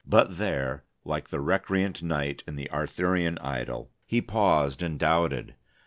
[0.07, 5.53] But there, like the recreant knight in the Arthurian idyl, he paused and doubted.